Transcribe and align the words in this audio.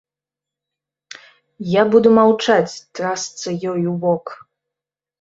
Я 1.79 1.85
буду 1.97 2.15
маўчаць, 2.21 2.73
трасца 3.03 3.49
ёй 3.71 3.81
у 3.97 3.99
бок! 4.07 4.39